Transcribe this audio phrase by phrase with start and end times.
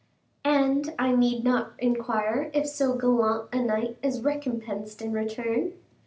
[0.43, 5.73] "And I need not inquire if so gallant a knight is recompensed in return?"